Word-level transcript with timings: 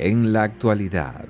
En 0.00 0.32
la 0.32 0.44
actualidad, 0.44 1.24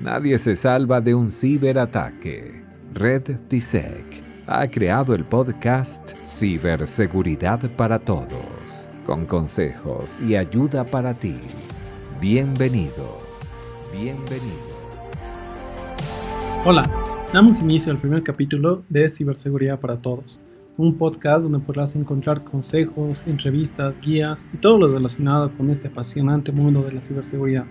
nadie 0.00 0.38
se 0.38 0.54
salva 0.54 1.00
de 1.00 1.12
un 1.12 1.28
ciberataque. 1.28 2.62
Red 2.94 3.48
TISEC 3.48 4.22
ha 4.46 4.68
creado 4.68 5.12
el 5.16 5.24
podcast 5.24 6.12
Ciberseguridad 6.24 7.68
para 7.74 7.98
Todos, 7.98 8.88
con 9.04 9.26
consejos 9.26 10.20
y 10.20 10.36
ayuda 10.36 10.84
para 10.84 11.14
ti. 11.14 11.34
Bienvenidos, 12.20 13.52
bienvenidos. 13.92 15.20
Hola, 16.64 16.88
damos 17.32 17.60
inicio 17.60 17.90
al 17.92 17.98
primer 17.98 18.22
capítulo 18.22 18.84
de 18.88 19.08
Ciberseguridad 19.08 19.80
para 19.80 19.96
Todos, 19.96 20.40
un 20.76 20.96
podcast 20.96 21.48
donde 21.48 21.66
podrás 21.66 21.96
encontrar 21.96 22.44
consejos, 22.44 23.24
entrevistas, 23.26 24.00
guías 24.00 24.48
y 24.54 24.58
todo 24.58 24.78
lo 24.78 24.86
relacionado 24.86 25.50
con 25.56 25.70
este 25.70 25.88
apasionante 25.88 26.52
mundo 26.52 26.82
de 26.82 26.92
la 26.92 27.02
ciberseguridad. 27.02 27.66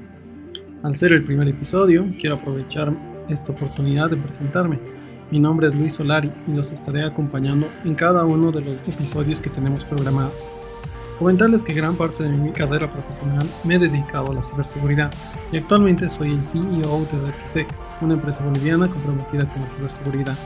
Al 0.83 0.95
ser 0.95 1.13
el 1.13 1.23
primer 1.23 1.47
episodio, 1.47 2.07
quiero 2.19 2.37
aprovechar 2.37 2.91
esta 3.29 3.51
oportunidad 3.51 4.09
de 4.09 4.17
presentarme. 4.17 4.79
Mi 5.29 5.39
nombre 5.39 5.67
es 5.67 5.75
Luis 5.75 5.93
Solari 5.93 6.31
y 6.47 6.53
los 6.53 6.71
estaré 6.71 7.03
acompañando 7.03 7.69
en 7.85 7.93
cada 7.93 8.25
uno 8.25 8.51
de 8.51 8.61
los 8.61 8.75
episodios 8.87 9.39
que 9.39 9.51
tenemos 9.51 9.83
programados. 9.85 10.49
Comentarles 11.19 11.61
que 11.61 11.73
gran 11.73 11.95
parte 11.95 12.23
de 12.23 12.35
mi 12.35 12.49
carrera 12.49 12.91
profesional 12.91 13.47
me 13.63 13.75
he 13.75 13.79
dedicado 13.79 14.31
a 14.31 14.33
la 14.33 14.41
ciberseguridad 14.41 15.13
y 15.51 15.57
actualmente 15.57 16.09
soy 16.09 16.31
el 16.31 16.43
CEO 16.43 17.05
de 17.11 17.27
RedKisec, 17.27 17.67
una 18.01 18.15
empresa 18.15 18.43
boliviana 18.43 18.87
comprometida 18.87 19.47
con 19.53 19.61
la 19.61 19.69
ciberseguridad. 19.69 20.37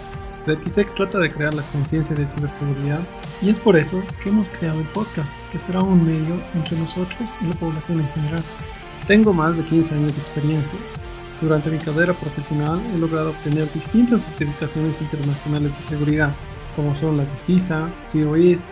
RedKisec 0.46 0.94
trata 0.96 1.18
de 1.18 1.30
crear 1.30 1.54
la 1.54 1.64
conciencia 1.72 2.14
de 2.14 2.28
ciberseguridad 2.28 3.00
y 3.42 3.50
es 3.50 3.62
por 3.62 3.78
eso 3.78 4.04
que 4.22 4.30
hemos 4.30 4.50
creado 4.50 4.82
el 4.82 4.88
podcast, 4.88 5.40
que 5.54 5.60
será 5.60 5.82
un 5.82 6.06
medio 6.06 6.42
entre 6.56 6.78
nosotros 6.78 7.34
y 7.42 7.46
la 7.46 7.56
población 7.56 8.02
en 8.02 8.08
general 8.10 8.44
tengo 9.08 9.34
más 9.34 9.58
de 9.58 9.64
15 9.64 9.96
años 9.96 10.16
de 10.16 10.22
experiencia. 10.22 10.78
Durante 11.42 11.70
mi 11.70 11.78
carrera 11.78 12.14
profesional 12.14 12.82
he 12.94 12.98
logrado 12.98 13.30
obtener 13.32 13.72
distintas 13.74 14.26
certificaciones 14.26 15.02
internacionales 15.02 15.76
de 15.78 15.84
seguridad, 15.84 16.34
como 16.76 16.96
son 16.96 17.18
las 17.18 17.32
de 17.32 17.38
CISA, 17.38 17.90
C-RISC, 18.06 18.68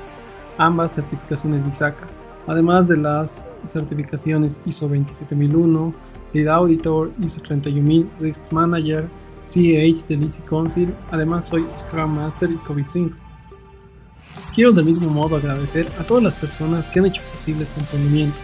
ambas 0.57 0.93
certificaciones 0.95 1.63
de 1.63 1.71
ISACA, 1.71 2.07
además 2.47 2.87
de 2.87 2.97
las 2.97 3.47
certificaciones 3.65 4.61
ISO 4.65 4.87
27001, 4.87 5.93
Lead 6.33 6.47
Auditor, 6.47 7.11
ISO 7.21 7.41
31000, 7.41 8.09
Risk 8.19 8.51
Manager, 8.51 9.07
CEH 9.45 10.07
del 10.07 10.23
Easy 10.23 10.41
Council, 10.43 10.95
además 11.11 11.47
soy 11.47 11.65
Scrum 11.77 12.15
Master 12.15 12.49
y 12.49 12.55
COVID-5. 12.55 13.11
Quiero 14.55 14.71
del 14.71 14.85
mismo 14.85 15.09
modo 15.09 15.35
agradecer 15.35 15.87
a 15.99 16.03
todas 16.03 16.23
las 16.23 16.35
personas 16.35 16.87
que 16.87 16.99
han 16.99 17.07
hecho 17.07 17.21
posible 17.31 17.63
este 17.63 17.79
emprendimiento 17.79 18.37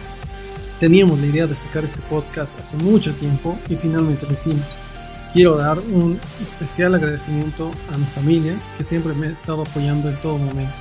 Teníamos 0.80 1.20
la 1.20 1.26
idea 1.26 1.46
de 1.46 1.58
sacar 1.58 1.84
este 1.84 2.00
podcast 2.08 2.58
hace 2.58 2.74
mucho 2.78 3.12
tiempo 3.12 3.54
y 3.68 3.76
finalmente 3.76 4.26
lo 4.26 4.32
hicimos. 4.32 4.64
Quiero 5.30 5.58
dar 5.58 5.78
un 5.78 6.18
especial 6.42 6.94
agradecimiento 6.94 7.70
a 7.92 7.98
mi 7.98 8.06
familia 8.06 8.54
que 8.78 8.84
siempre 8.84 9.12
me 9.12 9.26
ha 9.26 9.30
estado 9.30 9.60
apoyando 9.60 10.08
en 10.08 10.16
todo 10.22 10.38
momento. 10.38 10.72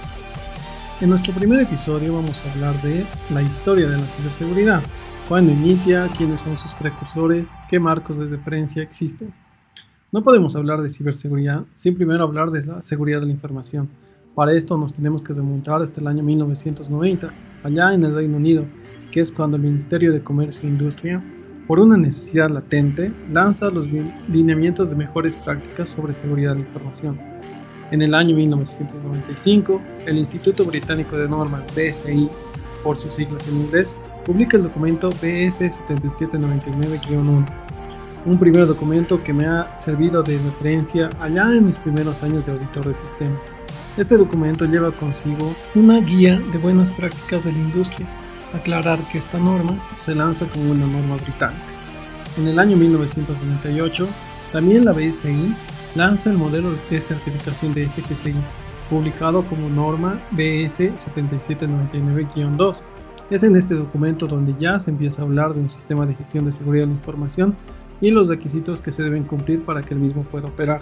En 1.01 1.09
nuestro 1.09 1.33
primer 1.33 1.59
episodio 1.59 2.13
vamos 2.13 2.45
a 2.45 2.51
hablar 2.53 2.81
de 2.81 3.05
la 3.29 3.41
historia 3.41 3.89
de 3.89 3.97
la 3.97 4.07
ciberseguridad, 4.07 4.81
cuándo 5.27 5.51
inicia, 5.51 6.07
quiénes 6.17 6.39
son 6.39 6.57
sus 6.57 6.73
precursores, 6.75 7.51
qué 7.69 7.77
marcos 7.77 8.19
de 8.19 8.27
referencia 8.27 8.81
existen. 8.81 9.33
No 10.13 10.23
podemos 10.23 10.55
hablar 10.55 10.81
de 10.81 10.89
ciberseguridad 10.89 11.65
sin 11.75 11.97
primero 11.97 12.23
hablar 12.23 12.51
de 12.51 12.63
la 12.63 12.81
seguridad 12.81 13.19
de 13.19 13.25
la 13.25 13.33
información. 13.33 13.89
Para 14.33 14.53
esto 14.53 14.77
nos 14.77 14.93
tenemos 14.93 15.21
que 15.21 15.33
remontar 15.33 15.81
hasta 15.81 15.99
el 15.99 16.07
año 16.07 16.23
1990, 16.23 17.33
allá 17.65 17.93
en 17.93 18.05
el 18.05 18.15
Reino 18.15 18.37
Unido, 18.37 18.65
que 19.11 19.21
es 19.21 19.31
cuando 19.31 19.57
el 19.57 19.63
Ministerio 19.63 20.13
de 20.13 20.21
Comercio 20.21 20.67
e 20.67 20.71
Industria, 20.71 21.23
por 21.67 21.79
una 21.79 21.97
necesidad 21.97 22.49
latente, 22.49 23.11
lanza 23.31 23.69
los 23.69 23.87
lineamientos 24.27 24.89
de 24.89 24.95
mejores 24.95 25.37
prácticas 25.37 25.89
sobre 25.89 26.13
seguridad 26.13 26.51
de 26.51 26.61
la 26.61 26.67
información. 26.67 27.19
En 27.91 28.01
el 28.01 28.13
año 28.13 28.35
1995, 28.35 29.81
el 30.05 30.17
Instituto 30.17 30.63
Británico 30.65 31.17
de 31.17 31.27
Normas, 31.27 31.63
BSI, 31.75 32.29
por 32.83 32.99
sus 32.99 33.13
siglas 33.13 33.47
en 33.47 33.57
inglés, 33.57 33.97
publica 34.25 34.57
el 34.57 34.63
documento 34.63 35.09
BS 35.09 35.65
7799-1, 35.87 37.45
un 38.25 38.37
primer 38.39 38.67
documento 38.67 39.23
que 39.23 39.33
me 39.33 39.45
ha 39.47 39.75
servido 39.77 40.21
de 40.23 40.37
referencia 40.37 41.09
allá 41.19 41.55
en 41.55 41.65
mis 41.65 41.79
primeros 41.79 42.21
años 42.21 42.45
de 42.45 42.51
auditor 42.51 42.87
de 42.87 42.93
sistemas. 42.93 43.53
Este 43.97 44.17
documento 44.17 44.65
lleva 44.65 44.91
consigo 44.91 45.53
una 45.75 45.99
guía 45.99 46.39
de 46.51 46.57
buenas 46.57 46.91
prácticas 46.91 47.43
de 47.43 47.51
la 47.53 47.59
industria 47.59 48.07
aclarar 48.53 48.99
que 49.11 49.17
esta 49.17 49.39
norma 49.39 49.81
se 49.95 50.15
lanza 50.15 50.47
como 50.47 50.71
una 50.71 50.85
norma 50.85 51.15
británica. 51.17 51.63
En 52.37 52.47
el 52.47 52.59
año 52.59 52.77
1998, 52.77 54.07
también 54.51 54.85
la 54.85 54.93
BSI 54.93 55.55
lanza 55.95 56.29
el 56.29 56.37
modelo 56.37 56.71
de 56.71 57.01
certificación 57.01 57.73
de 57.73 57.89
SPCI, 57.89 58.35
publicado 58.89 59.45
como 59.45 59.69
norma 59.69 60.21
BS 60.31 60.93
7799-2. 60.93 62.83
Es 63.29 63.43
en 63.43 63.55
este 63.55 63.75
documento 63.75 64.25
donde 64.27 64.55
ya 64.59 64.79
se 64.79 64.91
empieza 64.91 65.21
a 65.21 65.25
hablar 65.25 65.53
de 65.53 65.59
un 65.59 65.69
sistema 65.69 66.05
de 66.05 66.15
gestión 66.15 66.45
de 66.45 66.51
seguridad 66.51 66.83
de 66.83 66.93
la 66.93 66.97
información 66.97 67.55
y 68.01 68.09
los 68.11 68.29
requisitos 68.29 68.81
que 68.81 68.91
se 68.91 69.03
deben 69.03 69.23
cumplir 69.23 69.63
para 69.65 69.83
que 69.83 69.93
el 69.93 69.99
mismo 69.99 70.23
pueda 70.23 70.47
operar. 70.47 70.81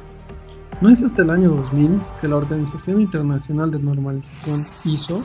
No 0.79 0.89
es 0.89 1.03
hasta 1.03 1.23
el 1.23 1.31
año 1.31 1.49
2000 1.49 1.99
que 2.21 2.27
la 2.27 2.37
Organización 2.37 3.01
Internacional 3.01 3.71
de 3.71 3.79
Normalización 3.79 4.65
ISO 4.85 5.23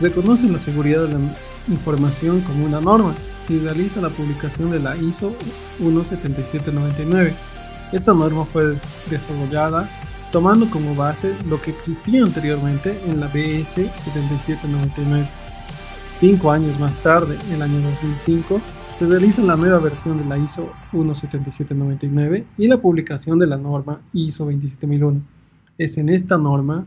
reconoce 0.00 0.48
la 0.48 0.58
seguridad 0.58 1.06
de 1.06 1.14
la 1.14 1.20
información 1.68 2.40
como 2.40 2.64
una 2.64 2.80
norma 2.80 3.14
y 3.48 3.58
realiza 3.58 4.00
la 4.00 4.10
publicación 4.10 4.70
de 4.70 4.80
la 4.80 4.96
ISO 4.96 5.34
17799. 5.80 7.34
Esta 7.92 8.12
norma 8.12 8.44
fue 8.44 8.76
desarrollada 9.10 9.88
tomando 10.30 10.68
como 10.70 10.94
base 10.94 11.34
lo 11.48 11.60
que 11.60 11.70
existía 11.70 12.22
anteriormente 12.22 13.00
en 13.06 13.20
la 13.20 13.28
BS 13.28 13.90
7799. 13.96 15.26
Cinco 16.10 16.50
años 16.50 16.78
más 16.78 16.98
tarde, 16.98 17.38
en 17.48 17.54
el 17.54 17.62
año 17.62 17.80
2005, 17.80 18.60
se 18.98 19.06
realiza 19.06 19.42
la 19.42 19.56
nueva 19.56 19.78
versión 19.78 20.18
de 20.18 20.24
la 20.24 20.38
ISO 20.38 20.72
17799 20.92 22.46
y 22.56 22.66
la 22.66 22.80
publicación 22.80 23.38
de 23.38 23.46
la 23.46 23.56
norma 23.56 24.00
ISO 24.12 24.46
27001. 24.46 25.22
Es 25.78 25.98
en 25.98 26.08
esta 26.08 26.36
norma 26.36 26.86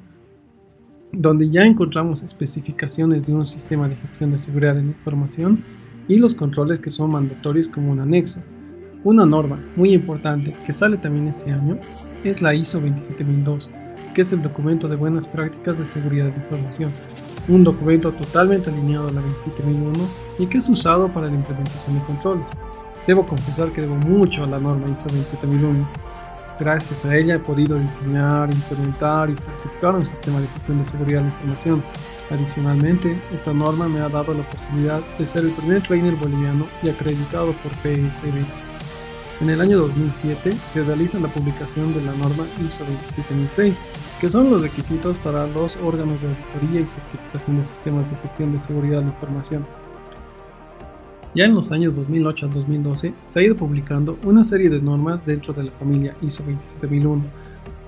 donde 1.12 1.50
ya 1.50 1.64
encontramos 1.64 2.24
especificaciones 2.24 3.26
de 3.26 3.34
un 3.34 3.46
sistema 3.46 3.88
de 3.88 3.96
gestión 3.96 4.32
de 4.32 4.40
seguridad 4.40 4.76
de 4.76 4.84
la 4.84 4.88
información 4.88 5.64
y 6.08 6.16
los 6.18 6.36
controles 6.36 6.80
que 6.80 6.90
son 6.90 7.12
mandatorios 7.12 7.68
como 7.68 7.92
un 7.92 8.00
anexo. 8.00 8.42
Una 9.04 9.26
norma 9.26 9.64
muy 9.76 9.94
importante 9.94 10.56
que 10.66 10.74
sale 10.74 10.98
también 10.98 11.28
ese 11.28 11.52
año 11.52 11.80
es 12.24 12.42
la 12.42 12.54
ISO 12.54 12.80
27002, 12.80 13.70
que 14.14 14.22
es 14.22 14.32
el 14.32 14.42
documento 14.42 14.88
de 14.88 14.96
buenas 14.96 15.28
prácticas 15.28 15.78
de 15.78 15.86
seguridad 15.86 16.26
de 16.26 16.36
información, 16.36 16.92
un 17.48 17.64
documento 17.64 18.12
totalmente 18.12 18.70
alineado 18.70 19.08
a 19.08 19.12
la 19.12 19.22
27001 19.22 20.08
y 20.40 20.46
que 20.46 20.60
es 20.60 20.70
usado 20.70 21.08
para 21.08 21.28
la 21.28 21.36
implementación 21.36 21.98
de 21.98 22.06
controles. 22.06 22.58
Debo 23.08 23.26
confesar 23.26 23.72
que 23.72 23.82
debo 23.82 23.96
mucho 23.96 24.44
a 24.44 24.48
la 24.48 24.60
norma 24.60 24.86
ISO 24.86 25.10
27001 25.10 26.11
Gracias 26.62 27.06
a 27.06 27.18
ella 27.18 27.34
he 27.34 27.40
podido 27.40 27.76
diseñar, 27.80 28.54
implementar 28.54 29.32
y 29.32 29.36
certificar 29.36 29.96
un 29.96 30.06
sistema 30.06 30.40
de 30.40 30.46
gestión 30.50 30.78
de 30.78 30.86
seguridad 30.86 31.22
de 31.22 31.26
la 31.26 31.32
información. 31.32 31.84
Adicionalmente, 32.30 33.20
esta 33.34 33.52
norma 33.52 33.88
me 33.88 34.00
ha 34.00 34.08
dado 34.08 34.36
la 34.36 34.48
posibilidad 34.48 35.02
de 35.18 35.26
ser 35.26 35.46
el 35.46 35.54
primer 35.54 35.82
trainer 35.82 36.14
boliviano 36.14 36.68
y 36.84 36.90
acreditado 36.90 37.52
por 37.54 37.72
PSB. 37.82 38.46
En 39.42 39.50
el 39.50 39.60
año 39.60 39.80
2007 39.80 40.54
se 40.68 40.84
realiza 40.84 41.20
la 41.20 41.30
publicación 41.30 41.96
de 41.96 42.04
la 42.04 42.12
norma 42.12 42.46
ISO 42.64 42.86
27006, 42.86 43.84
que 44.20 44.30
son 44.30 44.52
los 44.52 44.62
requisitos 44.62 45.18
para 45.18 45.48
los 45.48 45.78
órganos 45.78 46.22
de 46.22 46.28
auditoría 46.28 46.82
y 46.82 46.86
certificación 46.86 47.58
de 47.58 47.66
sistemas 47.66 48.12
de 48.12 48.18
gestión 48.18 48.52
de 48.54 48.60
seguridad 48.60 49.00
de 49.00 49.06
la 49.06 49.12
información. 49.14 49.66
Ya 51.34 51.46
en 51.46 51.56
los 51.56 51.72
años 51.72 51.96
2008 51.96 52.48
al 52.48 52.54
2012 52.54 53.14
se 53.26 53.40
ha 53.40 53.44
ido 53.44 53.56
publicando 53.56 54.20
una 54.24 54.44
serie 54.44 54.70
de 54.70 54.82
normas 54.82 55.26
dentro 55.26 55.54
de 55.54 55.64
la 55.64 55.72
familia 55.72 56.16
ISO 56.22 56.44
27001. 56.44 57.24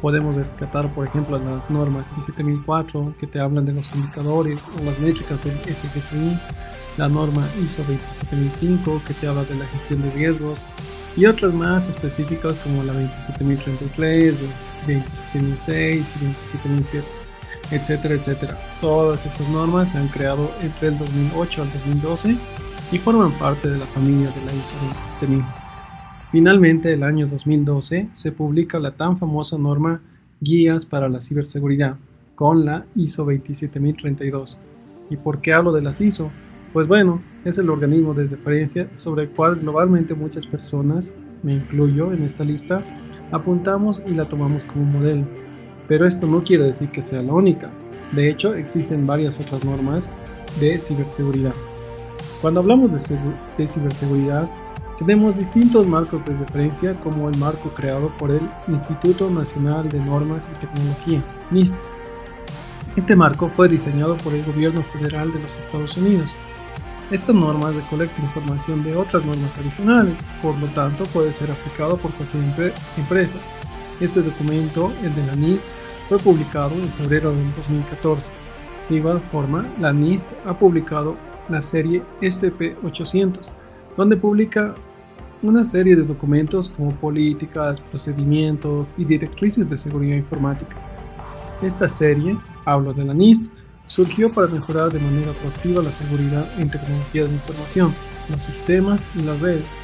Podemos 0.02 0.36
rescatar, 0.38 0.94
por 0.94 1.06
ejemplo, 1.06 1.38
las 1.38 1.70
normas 1.70 2.10
27004 2.16 3.16
que 3.20 3.28
te 3.28 3.42
hablan 3.42 3.66
de 3.66 3.74
los 3.74 3.94
indicadores 3.96 4.66
o 4.80 4.84
las 4.86 4.98
métricas 5.00 5.44
del 5.44 5.58
SGCI, 5.76 6.40
la 6.98 7.10
norma 7.10 7.46
ISO 7.62 7.84
27005 7.84 9.02
que 9.06 9.14
te 9.14 9.28
habla 9.28 9.44
de 9.44 9.56
la 9.56 9.66
gestión 9.66 10.02
de 10.02 10.12
riesgos 10.12 10.66
y 11.18 11.26
otras 11.26 11.54
más 11.54 11.90
específicas 11.90 12.56
como 12.60 12.82
la 12.86 12.94
27033, 12.94 14.36
27006 14.88 16.14
y 16.16 16.26
27007, 16.26 17.08
etcétera, 17.72 18.16
etcétera. 18.16 18.58
Todas 18.80 19.26
estas 19.26 19.50
normas 19.50 19.92
se 19.92 19.98
han 19.98 20.08
creado 20.08 20.50
entre 20.62 20.90
el 20.90 20.98
2008 20.98 21.62
al 21.62 21.74
2012 21.74 22.38
y 22.94 23.00
forman 23.00 23.32
parte 23.32 23.72
de 23.72 23.80
la 23.80 23.88
familia 23.88 24.30
de 24.30 24.46
la 24.46 24.54
ISO 24.54 24.76
27000. 24.80 25.44
Finalmente, 26.32 26.94
el 26.94 27.02
año 27.02 27.26
2012 27.26 28.10
se 28.14 28.32
publica 28.32 28.78
la 28.78 28.92
tan 28.92 29.18
famosa 29.18 29.58
norma 29.58 30.02
Guías 30.40 30.86
para 30.86 31.10
la 31.10 31.20
Ciberseguridad, 31.20 31.98
con 32.36 32.66
la 32.66 32.86
ISO 32.96 33.26
27032. 33.26 34.60
¿Y 35.10 35.18
por 35.18 35.42
qué 35.42 35.54
hablo 35.54 35.72
de 35.72 35.82
las 35.82 36.02
ISO? 36.02 36.32
Pues 36.72 36.88
bueno, 36.88 37.24
es 37.44 37.58
el 37.58 37.72
organismo 37.72 38.14
de 38.14 38.26
referencia 38.26 38.88
sobre 38.96 39.24
el 39.24 39.30
cual 39.32 39.56
globalmente 39.56 40.14
muchas 40.14 40.46
personas, 40.46 41.16
me 41.42 41.56
incluyo 41.56 42.14
en 42.14 42.22
esta 42.24 42.44
lista, 42.44 42.84
apuntamos 43.32 44.04
y 44.06 44.14
la 44.14 44.30
tomamos 44.30 44.66
como 44.66 44.86
modelo. 44.86 45.26
Pero 45.88 46.06
esto 46.06 46.28
no 46.28 46.44
quiere 46.44 46.66
decir 46.66 46.90
que 46.90 47.02
sea 47.02 47.24
la 47.24 47.34
única. 47.34 47.72
De 48.12 48.30
hecho, 48.30 48.54
existen 48.54 49.08
varias 49.08 49.40
otras 49.40 49.66
normas 49.66 50.14
de 50.60 50.78
ciberseguridad. 50.78 51.54
Cuando 52.44 52.60
hablamos 52.60 52.92
de, 52.92 53.18
de 53.58 53.68
ciberseguridad, 53.68 54.50
tenemos 55.00 55.38
distintos 55.38 55.88
marcos 55.88 56.26
de 56.26 56.36
referencia 56.36 56.94
como 57.00 57.30
el 57.30 57.38
marco 57.38 57.70
creado 57.70 58.10
por 58.18 58.32
el 58.32 58.42
Instituto 58.68 59.30
Nacional 59.30 59.88
de 59.88 59.98
Normas 60.02 60.50
y 60.52 60.60
Tecnología, 60.60 61.24
NIST. 61.52 61.80
Este 62.98 63.16
marco 63.16 63.48
fue 63.48 63.70
diseñado 63.70 64.18
por 64.18 64.34
el 64.34 64.44
gobierno 64.44 64.84
federal 64.84 65.32
de 65.32 65.40
los 65.40 65.58
Estados 65.58 65.96
Unidos. 65.96 66.36
Esta 67.12 67.32
norma 67.32 67.72
recolecta 67.72 68.22
información 68.22 68.84
de 68.84 68.98
otras 68.98 69.24
normas 69.24 69.58
adicionales, 69.58 70.26
por 70.42 70.58
lo 70.58 70.68
tanto 70.74 71.06
puede 71.06 71.32
ser 71.32 71.50
aplicado 71.50 71.96
por 71.96 72.12
cualquier 72.12 72.74
empresa. 72.98 73.40
Este 74.02 74.22
documento, 74.22 74.92
el 75.02 75.16
de 75.16 75.26
la 75.28 75.36
NIST, 75.38 75.70
fue 76.10 76.20
publicado 76.20 76.76
en 76.76 76.90
febrero 76.90 77.32
de 77.32 77.42
2014. 77.56 78.34
De 78.90 78.98
igual 78.98 79.22
forma, 79.22 79.66
la 79.80 79.94
NIST 79.94 80.34
ha 80.46 80.54
publicado 80.60 81.16
la 81.50 81.62
serie 81.62 82.04
SP800, 82.22 83.52
donde 83.98 84.18
publica 84.18 84.76
una 85.42 85.64
serie 85.64 85.96
de 85.96 86.04
documentos 86.04 86.70
como 86.70 86.96
políticas, 86.96 87.82
procedimientos 87.82 88.96
y 88.98 89.04
directrices 89.04 89.68
de 89.68 89.78
seguridad 89.78 90.16
informática. 90.16 90.78
Esta 91.62 91.88
serie, 91.88 92.38
hablo 92.66 92.94
de 92.94 93.04
la 93.04 93.14
NIST, 93.14 93.54
surgió 93.88 94.32
para 94.32 94.48
mejorar 94.48 94.92
de 94.92 95.00
manera 95.00 95.32
proactiva 95.34 95.84
la 95.84 95.92
seguridad 95.92 96.46
en 96.58 96.70
tecnología 96.70 97.26
de 97.26 97.34
información, 97.34 97.94
los 98.30 98.42
sistemas 98.42 99.08
y 99.16 99.24
las 99.24 99.42
redes. 99.42 99.78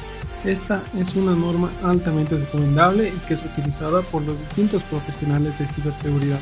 Esta 0.44 0.82
es 0.98 1.14
una 1.16 1.34
norma 1.34 1.70
altamente 1.82 2.36
recomendable 2.36 3.08
y 3.08 3.26
que 3.26 3.34
es 3.34 3.44
utilizada 3.44 4.00
por 4.00 4.22
los 4.22 4.40
distintos 4.40 4.82
profesionales 4.84 5.58
de 5.58 5.66
ciberseguridad. 5.66 6.40